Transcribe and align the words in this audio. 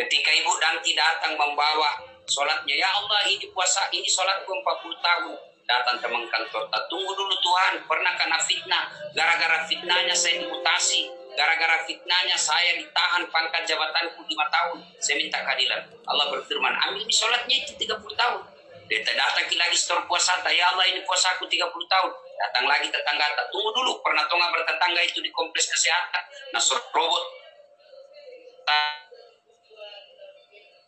Ketika 0.00 0.32
ibu 0.32 0.56
nanti 0.56 0.96
datang 0.96 1.36
membawa 1.36 2.00
sholatnya, 2.24 2.72
ya 2.72 2.88
Allah 2.88 3.20
ini 3.28 3.44
puasa, 3.52 3.84
ini 3.92 4.08
sholatku 4.08 4.48
40 4.48 4.96
tahun. 4.96 5.36
Datang 5.68 6.00
teman 6.00 6.24
kantor, 6.24 6.72
tunggu 6.88 7.12
dulu 7.12 7.36
Tuhan, 7.44 7.84
pernah 7.84 8.16
kena 8.16 8.40
fitnah. 8.40 8.88
Gara-gara 9.12 9.60
fitnahnya 9.68 10.16
saya 10.16 10.40
dimutasi, 10.40 11.04
gara-gara 11.36 11.84
fitnahnya 11.84 12.32
saya 12.32 12.80
ditahan 12.80 13.28
pangkat 13.28 13.68
jabatanku 13.68 14.24
5 14.24 14.40
tahun. 14.48 14.78
Saya 15.04 15.20
minta 15.20 15.36
keadilan. 15.44 15.84
Allah 16.08 16.26
berfirman, 16.32 16.74
ambil 16.88 17.04
ini 17.04 17.12
sholatnya 17.12 17.56
itu 17.60 17.76
30 17.76 18.00
tahun. 18.16 18.40
Dia 18.88 19.04
datang 19.04 19.46
lagi 19.46 19.76
setor 19.76 20.02
puasa, 20.08 20.40
ya 20.48 20.64
Allah 20.74 20.88
ini 20.90 21.04
puasaku 21.04 21.44
30 21.44 21.70
tahun. 21.70 22.12
Datang 22.40 22.64
lagi 22.64 22.88
tetangga, 22.88 23.36
tunggu 23.52 23.70
dulu. 23.76 24.00
Pernah 24.00 24.24
tonga 24.26 24.48
bertetangga 24.48 25.04
itu 25.04 25.20
di 25.20 25.28
kompleks 25.30 25.68
kesehatan. 25.70 26.24
Nah, 26.56 26.62
robot 26.90 27.39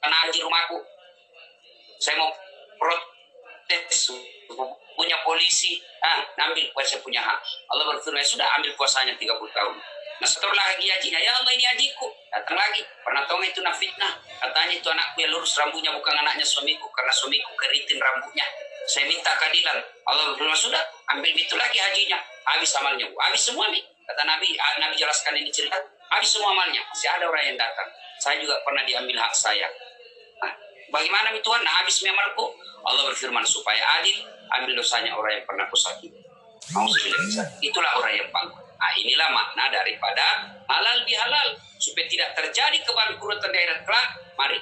karena 0.03 0.34
di 0.34 0.41
rumahku. 0.43 0.79
Saya 2.03 2.18
mau 2.18 2.35
protes. 2.75 4.11
Punya 4.99 5.17
polisi. 5.22 5.79
Ah 6.03 6.21
ambil 6.50 6.67
kuasa 6.75 6.99
punya 7.00 7.22
hak. 7.22 7.39
Allah 7.71 7.86
berfirman 7.94 8.21
ya 8.21 8.27
sudah 8.27 8.46
ambil 8.58 8.75
kuasanya 8.75 9.14
30 9.14 9.30
tahun. 9.30 9.75
Nah 10.18 10.29
setelah 10.29 10.54
lagi 10.54 10.86
hajinya 10.86 11.18
ya 11.18 11.32
Allah 11.39 11.54
ini 11.54 11.64
hajiku 11.64 12.11
datang 12.35 12.58
lagi. 12.58 12.82
Pernah 13.07 13.22
tahu 13.30 13.41
itu 13.46 13.63
fitnah? 13.63 14.13
Katanya 14.43 14.75
itu 14.75 14.89
anakku 14.91 15.18
yang 15.22 15.30
lurus 15.30 15.54
rambutnya 15.57 15.94
bukan 15.94 16.14
anaknya 16.19 16.44
suamiku. 16.44 16.91
Karena 16.91 17.14
suamiku 17.14 17.55
keritin 17.55 18.03
rambutnya. 18.03 18.46
Saya 18.91 19.07
minta 19.07 19.30
keadilan. 19.39 19.79
Allah 20.11 20.35
berfirman 20.35 20.58
sudah 20.58 20.82
ambil 21.14 21.32
itu 21.32 21.55
lagi 21.55 21.79
hajinya. 21.79 22.19
Habis 22.43 22.75
amalnya. 22.82 23.07
Habis 23.07 23.43
semua 23.49 23.71
nih 23.71 23.82
kata 24.03 24.22
Nabi 24.27 24.58
ah, 24.58 24.82
Nabi 24.82 24.94
jelaskan 24.99 25.39
ini 25.39 25.49
cerita. 25.55 25.79
Habis 26.13 26.36
semua 26.36 26.53
amalnya. 26.53 26.82
Masih 26.91 27.08
ada 27.08 27.25
orang 27.30 27.55
yang 27.55 27.57
datang. 27.57 27.89
Saya 28.21 28.39
juga 28.39 28.58
pernah 28.66 28.82
diambil 28.86 29.19
hak 29.19 29.35
saya 29.35 29.66
Bagaimana 30.93 31.32
Tuhan? 31.41 31.61
Nah, 31.64 31.75
habis 31.81 32.05
amalku. 32.05 32.53
Allah 32.84 33.03
berfirman 33.08 33.41
supaya 33.48 33.80
adil, 34.03 34.28
ambil 34.61 34.77
dosanya 34.77 35.16
orang 35.16 35.41
yang 35.41 35.47
pernah 35.48 35.64
kusakiti. 35.72 36.20
Itulah 37.64 37.92
orang 37.97 38.12
yang 38.12 38.28
bangkrut. 38.28 38.66
Nah, 38.77 38.92
inilah 38.98 39.28
makna 39.31 39.64
daripada 39.70 40.53
halal 40.66 40.98
bihalal 41.06 41.48
supaya 41.78 42.06
tidak 42.11 42.31
terjadi 42.34 42.78
kebangkrutan 42.83 43.50
daerah 43.50 43.78
kelak. 43.86 44.08
Mari. 44.36 44.58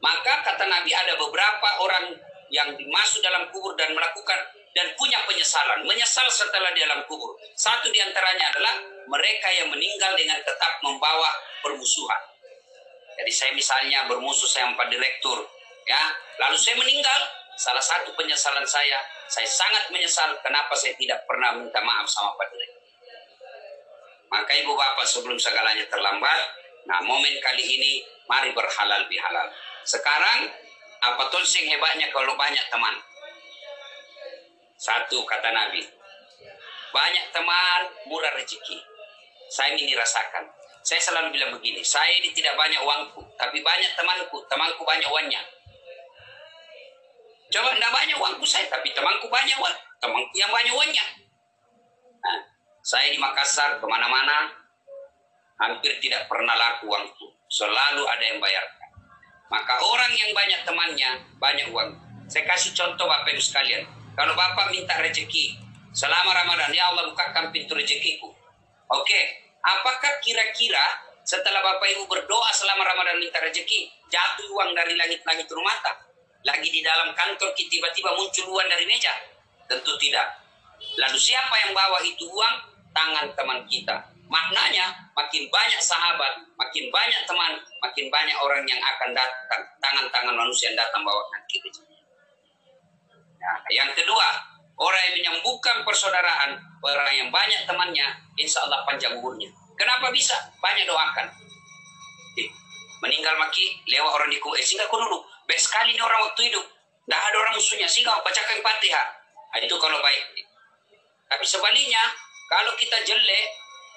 Maka 0.00 0.34
kata 0.48 0.64
Nabi 0.64 0.90
ada 0.96 1.14
beberapa 1.20 1.68
orang 1.84 2.16
yang 2.48 2.72
dimasuk 2.74 3.20
dalam 3.20 3.46
kubur 3.52 3.76
dan 3.76 3.92
melakukan 3.92 4.40
dan 4.72 4.86
punya 4.96 5.20
penyesalan, 5.28 5.84
menyesal 5.84 6.26
setelah 6.32 6.72
di 6.72 6.80
dalam 6.80 7.04
kubur. 7.04 7.36
Satu 7.54 7.92
di 7.92 8.00
antaranya 8.00 8.48
adalah 8.54 8.80
mereka 9.06 9.48
yang 9.52 9.68
meninggal 9.68 10.16
dengan 10.16 10.40
tetap 10.40 10.80
membawa 10.80 11.30
permusuhan. 11.60 12.39
Jadi 13.20 13.32
saya 13.36 13.52
misalnya 13.52 14.08
bermusuh 14.08 14.48
saya 14.48 14.72
empat 14.72 14.88
direktur, 14.88 15.44
ya, 15.84 16.00
lalu 16.40 16.56
saya 16.56 16.80
meninggal. 16.80 17.20
Salah 17.60 17.84
satu 17.84 18.16
penyesalan 18.16 18.64
saya, 18.64 18.96
saya 19.28 19.44
sangat 19.44 19.92
menyesal 19.92 20.32
kenapa 20.40 20.72
saya 20.72 20.96
tidak 20.96 21.20
pernah 21.28 21.52
minta 21.60 21.76
maaf 21.84 22.08
sama 22.08 22.32
Pak 22.32 22.48
Direktur. 22.56 22.80
Maka 24.32 24.48
ibu 24.56 24.72
bapak 24.72 25.04
sebelum 25.04 25.36
segalanya 25.36 25.84
terlambat, 25.92 26.40
nah 26.88 27.04
momen 27.04 27.36
kali 27.44 27.60
ini 27.60 28.00
mari 28.24 28.56
berhalal 28.56 29.04
bihalal. 29.12 29.52
Sekarang 29.84 30.48
apa 31.04 31.22
tuh 31.28 31.44
sing 31.44 31.68
hebatnya 31.68 32.08
kalau 32.16 32.32
banyak 32.32 32.64
teman? 32.72 32.96
Satu 34.80 35.20
kata 35.28 35.52
Nabi, 35.52 35.84
banyak 36.96 37.24
teman 37.28 37.80
murah 38.08 38.32
rezeki. 38.40 38.80
Saya 39.52 39.76
ini 39.76 39.92
rasakan. 39.92 40.59
Saya 40.80 41.00
selalu 41.00 41.36
bilang 41.36 41.52
begini, 41.52 41.84
saya 41.84 42.08
ini 42.16 42.32
tidak 42.32 42.56
banyak 42.56 42.80
uangku, 42.80 43.20
tapi 43.36 43.60
banyak 43.60 43.92
temanku, 43.92 44.40
temanku 44.48 44.80
banyak 44.80 45.08
uangnya. 45.12 45.42
Coba 47.52 47.76
tidak 47.76 47.92
banyak 47.92 48.16
uangku 48.16 48.46
saya, 48.48 48.64
tapi 48.72 48.88
temanku 48.96 49.28
banyak 49.28 49.56
uang, 49.60 49.76
temanku 50.00 50.32
yang 50.32 50.48
banyak 50.48 50.72
uangnya. 50.72 51.04
Nah, 52.24 52.38
saya 52.80 53.12
di 53.12 53.18
Makassar 53.20 53.76
ke 53.76 53.86
mana-mana, 53.86 54.48
hampir 55.60 56.00
tidak 56.00 56.24
pernah 56.32 56.56
laku 56.56 56.88
uangku, 56.88 57.28
selalu 57.52 58.08
ada 58.08 58.24
yang 58.24 58.40
bayarkan. 58.40 58.90
Maka 59.52 59.74
orang 59.82 60.12
yang 60.16 60.30
banyak 60.32 60.60
temannya, 60.64 61.10
banyak 61.36 61.68
uang. 61.74 61.90
Saya 62.30 62.46
kasih 62.46 62.72
contoh 62.72 63.04
Bapak 63.04 63.34
Ibu 63.34 63.42
sekalian. 63.42 63.82
Kalau 64.14 64.32
Bapak 64.38 64.70
minta 64.70 64.96
rezeki, 64.96 65.58
selama 65.90 66.30
Ramadan, 66.32 66.70
ya 66.72 66.88
Allah 66.88 67.10
bukakan 67.10 67.50
pintu 67.50 67.74
rezekiku. 67.74 68.30
Oke, 68.94 69.49
Apakah 69.60 70.12
kira-kira 70.24 70.82
setelah 71.20 71.60
Bapak 71.60 71.88
Ibu 71.96 72.08
berdoa 72.08 72.50
selama 72.56 72.82
Ramadan 72.88 73.20
minta 73.20 73.38
rezeki, 73.44 73.92
jatuh 74.08 74.48
uang 74.56 74.72
dari 74.72 74.96
langit-langit 74.96 75.46
rumah 75.52 75.76
tak? 75.84 75.96
Lagi 76.48 76.68
di 76.72 76.80
dalam 76.80 77.12
kantor 77.12 77.52
kita 77.52 77.68
tiba-tiba 77.68 78.16
muncul 78.16 78.56
uang 78.56 78.68
dari 78.68 78.88
meja? 78.88 79.12
Tentu 79.68 79.92
tidak. 80.00 80.26
Lalu 80.96 81.18
siapa 81.20 81.54
yang 81.68 81.76
bawa 81.76 82.00
itu 82.00 82.24
uang? 82.24 82.56
Tangan 82.90 83.30
teman 83.36 83.62
kita. 83.70 83.94
Maknanya 84.26 85.10
makin 85.14 85.46
banyak 85.50 85.82
sahabat, 85.82 86.42
makin 86.58 86.90
banyak 86.90 87.22
teman, 87.26 87.52
makin 87.82 88.06
banyak 88.10 88.36
orang 88.40 88.62
yang 88.66 88.80
akan 88.82 89.10
datang. 89.14 89.62
Tangan-tangan 89.78 90.34
manusia 90.34 90.72
yang 90.72 90.78
datang 90.80 91.04
bawa 91.04 91.22
rezeki. 91.36 91.70
Nah, 93.40 93.56
yang 93.72 93.90
kedua, 93.94 94.26
orang 94.80 95.00
yang 95.12 95.14
menyembuhkan 95.20 95.84
persaudaraan, 95.84 96.56
orang 96.80 97.12
yang 97.12 97.28
banyak 97.28 97.68
temannya, 97.68 98.08
insya 98.40 98.64
Allah 98.64 98.80
panjang 98.88 99.12
umurnya. 99.12 99.52
Kenapa 99.76 100.08
bisa? 100.08 100.32
Banyak 100.60 100.88
doakan. 100.88 101.28
Meninggal 103.00 103.32
maki, 103.40 103.80
lewat 103.88 104.12
orang 104.12 104.28
di 104.28 104.36
eh, 104.36 104.64
sehingga 104.64 104.84
aku 104.84 105.00
dulu. 105.00 105.24
Baik 105.48 105.60
sekali 105.60 105.96
ini 105.96 106.02
orang 106.04 106.20
waktu 106.28 106.52
hidup. 106.52 106.64
Tidak 106.64 107.16
ada 107.16 107.36
orang 107.40 107.54
musuhnya, 107.56 107.88
sehingga 107.88 108.12
bacakan 108.20 108.60
fatihah. 108.60 109.06
Nah, 109.50 109.58
itu 109.64 109.76
kalau 109.80 109.98
baik. 110.04 110.24
Tapi 111.32 111.44
sebaliknya, 111.48 112.00
kalau 112.52 112.76
kita 112.76 113.00
jelek, 113.08 113.48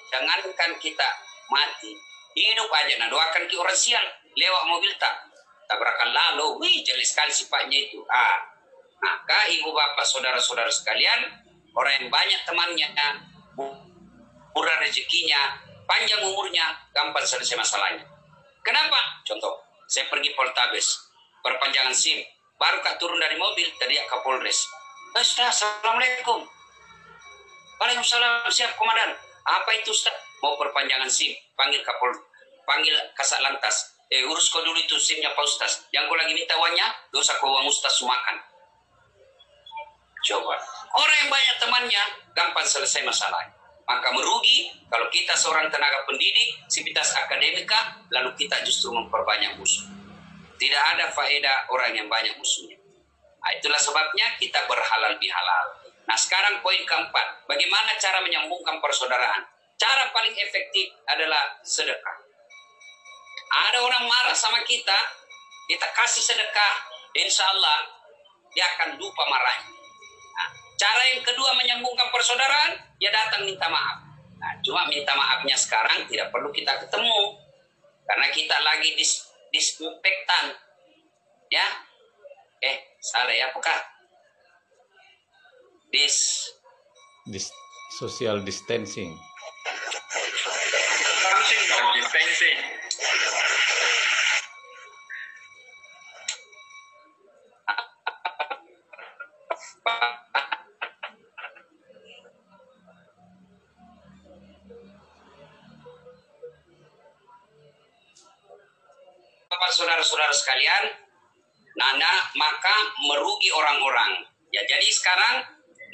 jangankan 0.08 0.72
kita 0.80 1.08
mati. 1.52 1.92
Hidup 2.34 2.66
aja, 2.66 2.98
nah 2.98 3.06
doakan 3.12 3.46
ki 3.46 3.54
orang 3.60 3.76
sial. 3.76 4.02
Lewat 4.34 4.62
mobil 4.66 4.90
tak. 4.98 5.14
Tabrakan 5.68 6.10
lalu, 6.10 6.64
wih 6.64 6.82
jelek 6.82 7.06
sekali 7.06 7.30
sifatnya 7.30 7.78
itu. 7.78 8.02
Ah, 8.10 8.53
maka 9.02 9.38
ibu 9.50 9.70
bapak 9.72 10.06
saudara-saudara 10.06 10.70
sekalian, 10.70 11.42
orang 11.74 11.92
yang 12.02 12.06
banyak 12.10 12.40
temannya, 12.46 12.88
murah 14.54 14.76
rezekinya, 14.80 15.58
panjang 15.84 16.22
umurnya, 16.24 16.64
gampang 16.94 17.26
selesai 17.26 17.58
masalahnya. 17.58 18.06
Kenapa? 18.64 19.20
Contoh, 19.26 19.60
saya 19.90 20.08
pergi 20.08 20.32
Poltabes, 20.32 21.10
perpanjangan 21.44 21.92
SIM, 21.92 22.24
baru 22.56 22.80
kak 22.80 22.96
turun 22.96 23.20
dari 23.20 23.36
mobil, 23.36 23.68
tadi 23.76 23.98
ke 23.98 24.16
Polres. 24.24 24.64
Eh, 25.14 25.22
Ustaz, 25.22 25.60
Assalamualaikum. 25.60 26.42
Waalaikumsalam, 27.78 28.48
siap 28.48 28.72
komandan. 28.80 29.12
Apa 29.44 29.70
itu 29.76 29.92
Ustaz? 29.92 30.14
Mau 30.40 30.56
perpanjangan 30.56 31.10
SIM, 31.10 31.36
panggil 31.58 31.84
Kapol, 31.84 32.12
panggil 32.64 32.96
Kasat 33.12 33.44
Lantas. 33.44 33.94
Eh, 34.08 34.24
urus 34.24 34.48
kau 34.48 34.62
dulu 34.64 34.76
itu 34.78 34.96
SIMnya 34.96 35.32
Pak 35.36 35.44
Ustaz. 35.44 35.84
Yang 35.92 36.08
kau 36.08 36.16
lagi 36.16 36.32
minta 36.32 36.56
uangnya, 36.56 36.86
dosa 37.12 37.36
kau 37.40 37.50
uang 37.52 37.68
Ustaz 37.68 38.00
sumakan. 38.00 38.36
Coba. 40.24 40.56
Orang 40.96 41.16
yang 41.20 41.30
banyak 41.30 41.56
temannya, 41.60 42.04
gampang 42.32 42.64
selesai 42.64 43.04
masalahnya. 43.04 43.52
Maka 43.84 44.08
merugi 44.16 44.72
kalau 44.88 45.04
kita 45.12 45.36
seorang 45.36 45.68
tenaga 45.68 46.08
pendidik, 46.08 46.56
sivitas 46.72 47.12
akademika, 47.12 48.00
lalu 48.08 48.32
kita 48.32 48.64
justru 48.64 48.88
memperbanyak 48.96 49.60
musuh. 49.60 49.84
Tidak 50.56 50.82
ada 50.96 51.12
faedah 51.12 51.68
orang 51.68 51.92
yang 51.92 52.08
banyak 52.08 52.32
musuhnya. 52.40 52.80
Nah, 53.44 53.52
itulah 53.52 53.76
sebabnya 53.76 54.32
kita 54.40 54.64
berhalal 54.64 55.20
bihalal. 55.20 55.66
Nah 56.08 56.16
sekarang 56.16 56.64
poin 56.64 56.80
keempat, 56.84 57.44
bagaimana 57.44 57.92
cara 58.00 58.24
menyambungkan 58.24 58.80
persaudaraan? 58.80 59.44
Cara 59.76 60.08
paling 60.16 60.32
efektif 60.32 60.92
adalah 61.04 61.60
sedekah. 61.60 62.16
Ada 63.68 63.84
orang 63.84 64.04
marah 64.08 64.36
sama 64.36 64.64
kita, 64.64 64.96
kita 65.68 65.86
kasih 65.92 66.24
sedekah, 66.24 66.74
insya 67.20 67.44
Allah 67.52 67.88
dia 68.52 68.64
akan 68.76 68.96
lupa 68.96 69.22
marahnya. 69.28 69.73
Cara 70.74 71.02
yang 71.14 71.22
kedua 71.22 71.50
menyambungkan 71.54 72.10
persaudaraan, 72.10 72.72
ya 72.98 73.10
datang 73.14 73.46
minta 73.46 73.70
maaf. 73.70 74.02
Nah, 74.38 74.52
cuma 74.60 74.84
minta 74.90 75.14
maafnya 75.14 75.54
sekarang 75.54 76.04
tidak 76.10 76.28
perlu 76.34 76.50
kita 76.50 76.74
ketemu. 76.82 77.38
Karena 78.04 78.26
kita 78.28 78.56
lagi 78.60 78.92
dis 78.98 79.24
disinfektan. 79.54 80.52
Ya. 81.48 81.66
Eh, 82.60 82.76
salah 83.00 83.32
ya, 83.32 83.48
apakah? 83.52 83.76
Dis 85.94 86.50
Dis 87.24 87.48
social 87.96 88.44
distancing. 88.44 89.16
Distancing. 91.96 92.58
Saudara-saudara 110.04 110.34
sekalian, 110.36 110.84
nana 111.80 112.12
maka 112.36 112.76
merugi 113.08 113.48
orang-orang. 113.50 114.28
Ya 114.52 114.62
jadi 114.68 114.86
sekarang 114.92 115.42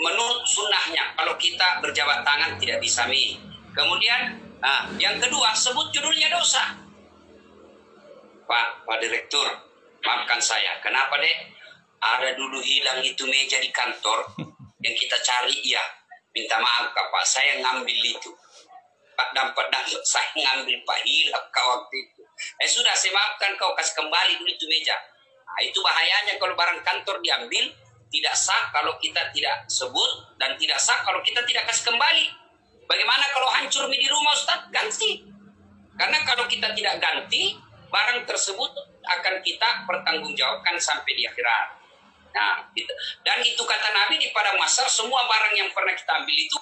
menurut 0.01 0.43
sunnahnya 0.45 1.15
kalau 1.15 1.39
kita 1.39 1.79
berjabat 1.81 2.27
tangan 2.27 2.59
tidak 2.59 2.83
bisa 2.83 3.07
mi. 3.07 3.39
Kemudian 3.71 4.37
nah, 4.59 4.91
yang 4.99 5.17
kedua 5.23 5.55
sebut 5.55 5.89
judulnya 5.95 6.29
dosa. 6.35 6.75
Pak, 8.51 8.83
Pak 8.83 8.99
Direktur, 8.99 9.47
maafkan 10.03 10.43
saya. 10.43 10.83
Kenapa 10.83 11.15
dek? 11.23 11.55
Ada 12.01 12.35
dulu 12.35 12.59
hilang 12.59 12.99
itu 13.05 13.23
meja 13.31 13.63
di 13.63 13.71
kantor 13.71 14.27
yang 14.85 14.95
kita 14.99 15.17
cari 15.23 15.55
ya. 15.63 15.85
Minta 16.35 16.59
maaf 16.59 16.91
kak 16.95 17.07
Pak, 17.11 17.25
saya 17.27 17.63
ngambil 17.63 18.01
itu. 18.11 18.31
Pak 19.15 19.31
dapat 19.37 19.67
dan 19.69 19.85
saya 20.03 20.31
ngambil 20.35 20.79
Pak 20.83 20.99
hilang 21.07 21.47
kau 21.55 21.67
waktu 21.79 21.97
itu. 22.01 22.20
Eh 22.61 22.69
sudah 22.69 22.93
maafkan 22.93 23.57
kau 23.57 23.73
kasih 23.77 23.95
kembali 24.01 24.41
dulu 24.41 24.51
itu 24.51 24.67
meja. 24.69 24.97
Nah, 25.51 25.61
itu 25.67 25.79
bahayanya 25.83 26.39
kalau 26.39 26.55
barang 26.55 26.81
kantor 26.87 27.19
diambil 27.21 27.69
tidak 28.11 28.35
sah 28.35 28.71
kalau 28.75 28.99
kita 28.99 29.31
tidak 29.31 29.67
sebut 29.71 30.35
dan 30.39 30.59
tidak 30.59 30.79
sah 30.83 31.03
kalau 31.03 31.23
kita 31.23 31.43
tidak 31.47 31.67
kasih 31.71 31.91
kembali. 31.91 32.27
Bagaimana 32.91 33.25
kalau 33.31 33.49
hancur 33.55 33.87
di 33.87 34.09
rumah 34.11 34.35
Ustaz? 34.35 34.67
Ganti. 34.75 35.23
Karena 35.95 36.19
kalau 36.27 36.49
kita 36.51 36.75
tidak 36.75 36.99
ganti, 36.99 37.55
barang 37.87 38.27
tersebut 38.27 38.73
akan 39.05 39.35
kita 39.45 39.69
pertanggungjawabkan 39.87 40.75
sampai 40.81 41.13
di 41.15 41.23
akhirat. 41.27 41.77
Nah, 42.31 42.63
gitu. 42.79 42.95
dan 43.27 43.43
itu 43.43 43.59
kata 43.59 43.91
Nabi 43.91 44.15
di 44.23 44.31
pada 44.31 44.55
masa 44.55 44.87
semua 44.87 45.27
barang 45.27 45.55
yang 45.59 45.71
pernah 45.75 45.91
kita 45.91 46.15
ambil 46.23 46.37
itu 46.39 46.57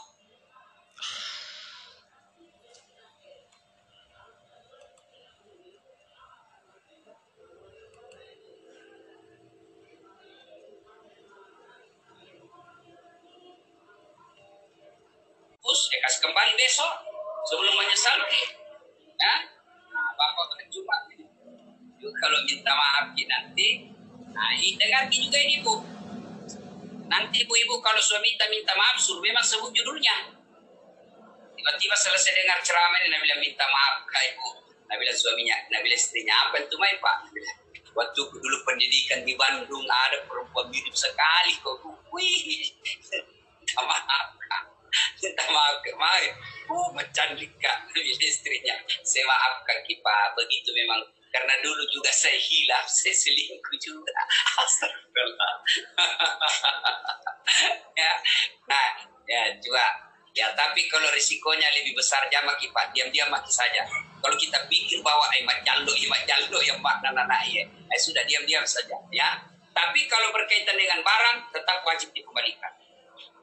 kembali 16.28 16.52
besok 16.60 16.92
sebelum 17.48 17.72
menyesal 17.72 18.20
ya? 18.20 18.44
Nah, 19.16 19.38
bapak 20.12 20.44
kan 20.60 20.68
cuma 20.68 20.96
kalau 22.20 22.38
minta 22.44 22.72
maaf 22.76 23.10
nanti. 23.16 23.68
Nah 24.30 24.52
dengar 24.54 25.08
juga 25.08 25.40
ini 25.40 25.64
bu. 25.64 25.80
Nanti 27.08 27.42
ibu-ibu 27.42 27.80
kalau 27.80 27.98
suami 27.98 28.36
minta 28.36 28.44
minta 28.52 28.76
maaf 28.76 29.00
suruh 29.00 29.24
memang 29.24 29.42
sebut 29.42 29.72
judulnya. 29.72 30.36
Tiba-tiba 31.58 31.96
selesai 31.96 32.32
dengar 32.38 32.60
ceramah 32.62 33.02
ini 33.02 33.08
Nabila 33.10 33.36
minta 33.40 33.64
maaf 33.66 34.04
ke 34.04 34.18
ibu. 34.36 34.48
Nabila 34.86 35.10
suaminya 35.10 35.56
Nabila 35.72 35.96
istrinya 35.96 36.36
apa 36.46 36.62
itu 36.62 36.76
main 36.78 36.94
pak? 37.02 37.34
Waktu 37.98 38.20
dulu 38.30 38.56
pendidikan 38.62 39.26
di 39.26 39.34
Bandung 39.34 39.82
ada 39.82 40.22
perempuan 40.28 40.70
mirip 40.70 40.94
sekali 40.94 41.56
kok 41.58 41.82
wih. 42.14 42.70
Minta 43.58 43.82
maaf 43.82 44.37
minta 45.18 45.44
maaf 45.50 45.76
kemarin 45.82 46.34
uh 46.70 46.88
mencandika 46.94 47.72
istrinya. 48.22 48.76
Saya 49.02 49.24
maafkan 49.26 49.78
kita? 49.84 50.16
Begitu 50.38 50.70
memang. 50.74 51.02
Karena 51.28 51.60
dulu 51.60 51.84
juga 51.92 52.08
saya 52.08 52.38
hilaf 52.40 52.88
saya 52.88 53.12
selingkuh 53.12 53.76
juga. 53.82 54.14
Astagfirullah. 54.62 55.54
Ya. 57.98 58.14
Nah 58.68 58.88
ya 59.24 59.42
juga. 59.58 59.82
Ya 60.36 60.52
tapi 60.54 60.86
kalau 60.86 61.08
risikonya 61.10 61.66
lebih 61.74 61.98
besar 61.98 62.22
jangan 62.30 62.54
kipat 62.60 62.92
diam-diam 62.94 63.26
maki 63.32 63.50
saja. 63.50 63.82
Kalau 64.20 64.36
kita 64.38 64.68
pikir 64.70 65.00
bahwa 65.00 65.26
emak 65.34 65.64
jaldo 65.64 65.90
emak 65.90 66.22
jaldo 66.28 66.60
yang 66.62 66.78
makna 66.78 67.10
nana 67.10 67.40
ya 67.48 67.64
eh, 67.64 67.98
sudah 67.98 68.22
diam-diam 68.28 68.62
saja. 68.68 68.94
Ya. 69.10 69.40
Tapi 69.72 70.06
kalau 70.06 70.30
berkaitan 70.30 70.76
dengan 70.76 71.00
barang 71.02 71.50
tetap 71.56 71.82
wajib 71.82 72.12
dikembalikan. 72.12 72.70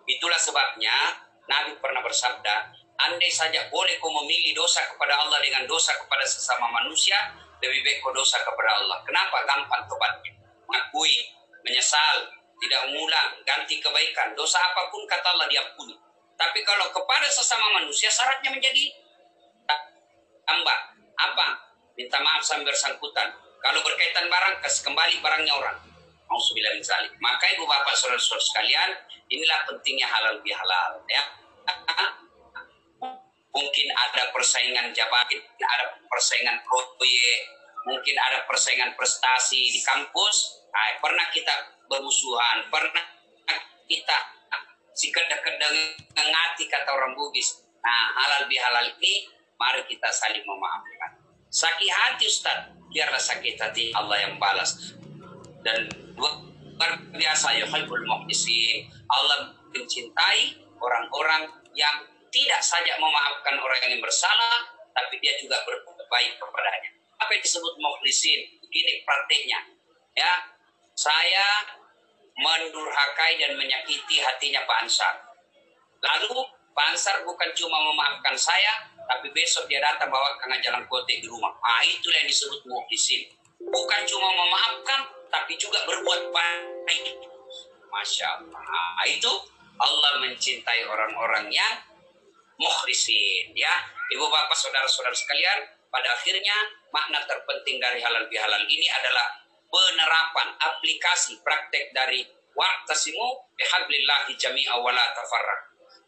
Itulah 0.06 0.38
sebabnya 0.38 1.25
Nabi 1.46 1.78
pernah 1.78 2.02
bersabda, 2.02 2.56
andai 2.98 3.30
saja 3.30 3.70
boleh 3.70 3.98
kau 4.02 4.10
memilih 4.10 4.58
dosa 4.58 4.82
kepada 4.90 5.14
Allah 5.14 5.38
dengan 5.42 5.64
dosa 5.70 5.94
kepada 5.98 6.26
sesama 6.26 6.66
manusia, 6.72 7.18
lebih 7.62 7.82
baik 7.86 7.98
kau 8.02 8.14
dosa 8.14 8.42
kepada 8.42 8.72
Allah. 8.82 8.98
Kenapa? 9.06 9.46
Gampang 9.46 9.84
tobatnya. 9.86 10.34
Mengakui, 10.66 11.30
menyesal, 11.62 12.26
tidak 12.58 12.82
mengulang, 12.90 13.30
ganti 13.46 13.78
kebaikan. 13.78 14.34
Dosa 14.34 14.58
apa 14.58 14.90
pun 14.90 15.06
kata 15.06 15.28
Allah 15.38 15.48
diampuni. 15.50 15.94
Tapi 16.36 16.60
kalau 16.68 16.92
kepada 16.92 17.28
sesama 17.32 17.80
manusia 17.80 18.12
syaratnya 18.12 18.52
menjadi 18.52 18.92
tambah. 20.46 20.80
Apa? 21.16 21.48
Minta 21.96 22.20
maaf 22.20 22.44
sambil 22.44 22.76
bersangkutan. 22.76 23.32
Kalau 23.64 23.80
berkaitan 23.82 24.28
barang, 24.28 24.56
kembali 24.62 25.16
barangnya 25.24 25.54
orang. 25.56 25.78
Maka 27.20 27.46
ibu 27.56 27.64
bapak 27.66 27.94
saudara-saudara 27.98 28.44
sekalian, 28.44 28.90
inilah 29.32 29.60
pentingnya 29.68 30.08
halal 30.08 30.36
bihalal 30.44 30.92
ya. 31.10 31.24
Mungkin 33.56 33.88
ada 33.96 34.36
persaingan 34.36 34.92
jabatan, 34.92 35.40
ada 35.64 35.86
persaingan 36.12 36.60
proyek, 36.68 37.40
mungkin 37.88 38.16
ada 38.20 38.44
persaingan 38.44 38.92
prestasi 39.00 39.72
di 39.72 39.80
kampus. 39.80 40.60
Nah, 40.76 41.00
pernah 41.00 41.24
kita 41.32 41.54
bermusuhan, 41.88 42.68
pernah 42.68 43.06
kita 43.88 44.18
si 44.96 45.12
kedeng 45.12 45.40
ngati 46.16 46.64
kata 46.68 46.90
orang 46.92 47.16
Bugis. 47.16 47.64
Nah, 47.80 48.12
halal 48.18 48.48
bihalal 48.52 48.92
ini 49.00 49.30
mari 49.56 49.84
kita 49.88 50.12
saling 50.12 50.44
memaafkan. 50.44 51.16
Sakit 51.48 51.88
hati 51.88 52.28
Ustaz, 52.28 52.76
biarlah 52.92 53.22
sakit 53.22 53.56
hati 53.56 53.96
Allah 53.96 54.20
yang 54.20 54.36
balas. 54.36 54.96
Dan 55.66 55.90
luar 56.14 56.92
biasa 57.10 57.58
yuhibbul 57.58 58.06
muhdisin. 58.06 58.86
Allah 59.10 59.50
mencintai 59.74 60.62
orang-orang 60.78 61.50
yang 61.74 62.06
tidak 62.30 62.62
saja 62.62 62.94
memaafkan 63.02 63.58
orang 63.58 63.80
yang 63.90 63.98
bersalah, 63.98 64.62
tapi 64.94 65.18
dia 65.20 65.34
juga 65.42 65.58
berbuat 65.66 66.06
baik 66.06 66.38
kepadanya. 66.38 66.92
Apa 67.18 67.30
yang 67.34 67.44
disebut 67.44 67.74
mukhlisin? 67.82 68.62
Ini 68.70 69.08
praktiknya. 69.08 69.60
Ya, 70.14 70.32
saya 70.94 71.64
mendurhakai 72.36 73.40
dan 73.40 73.56
menyakiti 73.56 74.20
hatinya 74.20 74.68
Pak 74.68 74.78
Ansar. 74.84 75.16
Lalu 76.04 76.44
Pak 76.76 76.86
Ansar 76.92 77.24
bukan 77.24 77.50
cuma 77.56 77.80
memaafkan 77.88 78.36
saya, 78.36 78.84
tapi 79.08 79.32
besok 79.32 79.72
dia 79.72 79.80
datang 79.80 80.12
bawa 80.12 80.36
kang 80.44 80.52
jalan 80.60 80.84
kote 80.92 81.24
di 81.24 81.28
rumah. 81.28 81.56
Ah, 81.64 81.80
itulah 81.88 82.20
yang 82.20 82.28
disebut 82.28 82.68
mukhlisin. 82.68 83.32
Bukan 83.60 84.02
cuma 84.08 84.30
memaafkan, 84.36 85.02
tapi 85.32 85.56
juga 85.56 85.84
berbuat 85.88 86.32
baik. 86.32 87.06
Masya 87.92 88.28
Allah. 88.40 88.64
Itu 89.08 89.32
Allah 89.80 90.12
mencintai 90.20 90.84
orang-orang 90.88 91.48
yang 91.52 91.74
mukhlisin. 92.60 93.56
Ya, 93.56 93.72
ibu 94.12 94.28
bapak 94.28 94.56
saudara-saudara 94.56 95.16
sekalian, 95.16 95.64
pada 95.88 96.12
akhirnya 96.12 96.56
makna 96.92 97.24
terpenting 97.24 97.80
dari 97.80 98.04
halal 98.04 98.28
bihalal 98.28 98.64
ini 98.68 98.88
adalah 98.92 99.28
penerapan 99.72 100.56
aplikasi 100.60 101.40
praktek 101.44 101.92
dari 101.96 102.24
wa'tasimu 102.56 103.56
bihablillahi 103.56 104.36
jami'a 104.36 104.76
wa 104.80 104.92
la 104.92 105.12
tafarraq. 105.16 105.62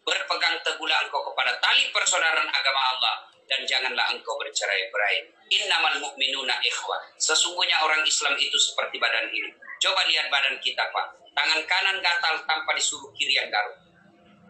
Berpegang 0.08 0.60
teguhlah 0.64 1.04
engkau 1.04 1.20
kepada 1.32 1.60
tali 1.60 1.92
persaudaraan 1.92 2.48
agama 2.48 2.82
Allah 2.96 3.16
dan 3.48 3.64
janganlah 3.64 4.12
engkau 4.12 4.36
bercerai-berai. 4.38 5.24
Innamal 5.48 6.04
mu'minuna 6.04 6.60
ikhwah. 6.60 7.00
Sesungguhnya 7.16 7.80
orang 7.80 8.04
Islam 8.04 8.36
itu 8.36 8.56
seperti 8.60 9.00
badan 9.00 9.32
ini. 9.32 9.50
Coba 9.80 10.04
lihat 10.12 10.28
badan 10.28 10.60
kita, 10.60 10.84
Pak. 10.92 11.08
Tangan 11.32 11.62
kanan 11.64 11.98
gatal 12.04 12.36
tanpa 12.44 12.76
disuruh 12.76 13.08
kiri 13.16 13.40
yang 13.40 13.48
garuk. 13.48 13.80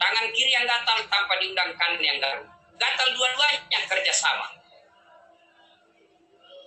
Tangan 0.02 0.26
kiri 0.34 0.50
yang 0.50 0.66
gatal 0.66 0.98
tanpa 1.06 1.38
diundang 1.38 1.70
kanan 1.78 2.02
yang 2.02 2.18
garuk. 2.18 2.50
Gatal 2.78 3.08
dua-duanya 3.14 3.80
kerja 3.86 4.14
sama. 4.14 4.50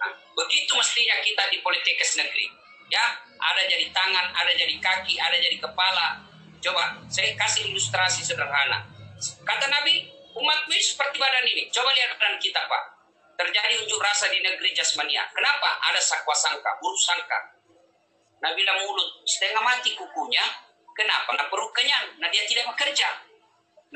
Nah, 0.00 0.12
begitu 0.38 0.72
mestinya 0.78 1.18
kita 1.22 1.42
di 1.50 1.58
politik 1.60 1.98
negeri. 1.98 2.46
Ya, 2.90 3.18
ada 3.38 3.62
jadi 3.70 3.86
tangan, 3.94 4.34
ada 4.34 4.52
jadi 4.54 4.74
kaki, 4.82 5.14
ada 5.18 5.38
jadi 5.38 5.58
kepala. 5.62 6.18
Coba 6.60 6.98
saya 7.08 7.32
kasih 7.38 7.70
ilustrasi 7.72 8.20
sederhana. 8.26 8.84
Kata 9.46 9.66
Nabi, 9.70 10.19
umatku 10.40 10.72
seperti 10.80 11.20
badan 11.20 11.44
ini. 11.44 11.68
Coba 11.68 11.92
lihat 11.92 12.16
badan 12.16 12.40
kita, 12.40 12.64
Pak 12.64 13.00
terjadi 13.40 13.74
unjuk 13.80 13.96
rasa 14.04 14.28
di 14.28 14.44
negeri 14.44 14.68
jasmania. 14.76 15.24
Kenapa? 15.32 15.80
Ada 15.88 15.96
sakwa 15.96 16.36
sangka, 16.36 16.76
buruk 16.76 17.00
sangka. 17.00 17.40
Nah 18.44 18.52
bila 18.52 18.76
mulut 18.84 19.24
setengah 19.24 19.64
mati 19.64 19.96
kukunya, 19.96 20.44
kenapa? 20.92 21.32
Nah 21.32 21.48
perut 21.48 21.72
kenyang, 21.72 22.20
nah 22.20 22.28
dia 22.28 22.44
tidak 22.44 22.68
bekerja. 22.76 23.08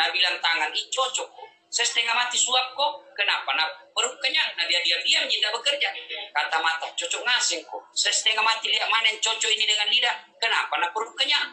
Nah 0.00 0.08
bilang 0.08 0.40
tangan, 0.40 0.72
ih 0.72 0.88
cocok 0.88 1.28
kok. 1.28 1.48
Saya 1.68 1.90
setengah 1.90 2.14
mati 2.16 2.40
suap 2.40 2.72
kok, 2.72 3.04
kenapa? 3.12 3.52
Nah 3.52 3.68
perut 3.92 4.16
kenyang, 4.24 4.48
nah 4.56 4.64
dia 4.64 4.80
diam-diam 4.80 5.28
tidak 5.28 5.52
bekerja. 5.60 5.88
Kata 6.32 6.56
mata, 6.64 6.88
cocok 6.96 7.20
ngasing 7.28 7.60
kok. 7.68 7.82
Saya 7.92 8.16
setengah 8.16 8.44
mati 8.44 8.72
lihat 8.72 8.88
mana 8.88 9.12
yang 9.12 9.20
cocok 9.20 9.50
ini 9.52 9.64
dengan 9.68 9.88
lidah, 9.92 10.16
kenapa? 10.40 10.72
Nah 10.80 10.88
perut 10.88 11.12
kenyang. 11.20 11.52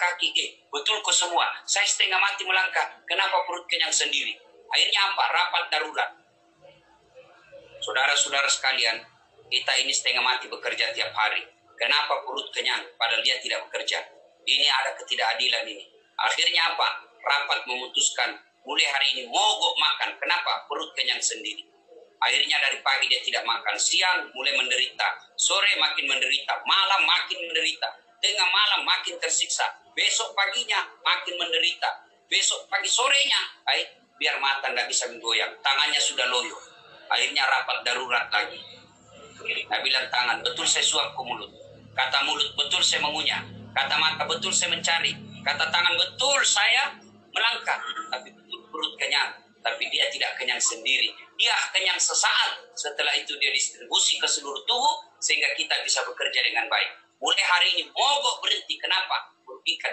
Kaki, 0.00 0.32
eh 0.32 0.50
betul 0.72 1.04
kok 1.04 1.12
semua. 1.12 1.44
Saya 1.68 1.84
setengah 1.84 2.16
mati 2.16 2.48
melangkah, 2.48 3.04
kenapa 3.04 3.44
perut 3.44 3.68
kenyang 3.68 3.92
sendiri? 3.92 4.32
Akhirnya 4.72 5.00
apa? 5.12 5.24
Rapat 5.28 5.64
darurat 5.68 6.10
Saudara-saudara 7.80 8.48
sekalian, 8.48 8.96
Kita 9.50 9.74
ini 9.82 9.90
setengah 9.90 10.22
mati 10.22 10.46
bekerja 10.46 10.94
tiap 10.94 11.10
hari. 11.10 11.42
Kenapa 11.74 12.22
perut 12.22 12.46
kenyang 12.54 12.86
padahal 12.94 13.18
dia 13.18 13.34
tidak 13.42 13.66
bekerja? 13.66 13.98
Ini 14.46 14.66
ada 14.70 14.94
ketidakadilan 14.94 15.66
ini. 15.66 15.90
Akhirnya 16.22 16.70
apa? 16.70 17.02
Rapat 17.18 17.66
memutuskan 17.66 18.38
mulai 18.62 18.86
hari 18.86 19.18
ini 19.18 19.22
mogok 19.26 19.74
makan. 19.74 20.14
Kenapa? 20.22 20.70
Perut 20.70 20.94
kenyang 20.94 21.18
sendiri. 21.18 21.66
Akhirnya 22.22 22.62
dari 22.62 22.78
pagi 22.84 23.10
dia 23.10 23.18
tidak 23.26 23.42
makan. 23.42 23.74
Siang 23.74 24.30
mulai 24.36 24.54
menderita. 24.54 25.08
Sore 25.34 25.74
makin 25.80 26.06
menderita. 26.06 26.62
Malam 26.62 27.02
makin 27.02 27.48
menderita. 27.48 27.90
Tengah 28.20 28.48
malam 28.52 28.84
makin 28.84 29.16
tersiksa. 29.16 29.64
Besok 29.96 30.36
paginya 30.36 30.84
makin 31.00 31.40
menderita. 31.40 31.88
Besok 32.28 32.68
pagi 32.68 32.86
sorenya. 32.86 33.40
Ay, 33.64 33.88
biar 34.20 34.36
mata 34.36 34.68
nggak 34.68 34.84
bisa 34.86 35.08
menggoyang. 35.08 35.50
Tangannya 35.64 35.96
sudah 35.96 36.28
loyo. 36.28 36.56
Akhirnya 37.08 37.42
rapat 37.48 37.80
darurat 37.82 38.28
lagi. 38.28 38.60
Nah 39.40 39.80
bilang 39.80 40.06
tangan, 40.12 40.44
betul 40.44 40.68
saya 40.68 40.84
suap 40.84 41.16
ke 41.16 41.22
mulut. 41.24 41.48
Kata 41.96 42.22
mulut, 42.28 42.52
betul 42.54 42.84
saya 42.84 43.00
mengunyah. 43.02 43.40
Kata 43.72 43.96
mata, 43.96 44.22
betul 44.28 44.52
saya 44.52 44.76
mencari. 44.76 45.16
Kata 45.40 45.72
tangan, 45.72 45.96
betul 45.96 46.38
saya 46.44 46.92
melangkah. 47.32 47.80
Tapi 48.12 48.28
betul 48.36 48.60
perut 48.68 48.94
kenyang. 49.00 49.32
Tapi 49.64 49.88
dia 49.88 50.12
tidak 50.12 50.36
kenyang 50.36 50.60
sendiri. 50.60 51.08
Dia 51.40 51.56
kenyang 51.72 51.96
sesaat. 51.96 52.60
Setelah 52.76 53.16
itu 53.16 53.32
dia 53.40 53.48
distribusi 53.50 54.20
ke 54.20 54.28
seluruh 54.28 54.60
tubuh. 54.68 55.08
Sehingga 55.20 55.48
kita 55.56 55.80
bisa 55.82 56.04
bekerja 56.04 56.40
dengan 56.44 56.68
baik. 56.68 57.09
Mulai 57.20 57.44
hari 57.44 57.68
ini 57.76 57.84
mogok 57.88 58.36
berhenti. 58.44 58.76
Kenapa? 58.76 59.32
Merugikan 59.48 59.88